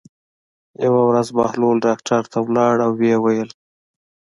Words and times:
یوه 0.85 1.01
ورځ 1.09 1.27
بهلول 1.37 1.77
ډاکټر 1.87 2.21
ته 2.31 2.39
لاړ 2.57 2.75
او 2.85 2.91
ویې 2.99 3.17
ویل. 3.19 3.49